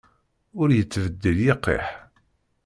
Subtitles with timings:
[0.61, 1.87] Ur yettbeddil yiqiḥ.